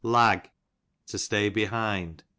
Lag, 0.03 0.49
to 1.05 1.19
stay 1.19 1.47
behind. 1.49 2.23
8w. 2.23 2.23